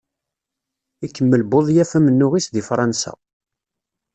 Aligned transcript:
Ikemmel 1.05 1.43
Budyaf 1.51 1.91
amennuɣ-is 1.97 2.47
deg 2.49 2.65
Fransa. 2.69 3.13